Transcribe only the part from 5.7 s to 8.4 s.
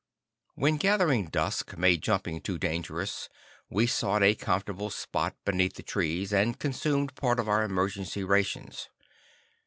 the trees, and consumed part of our emergency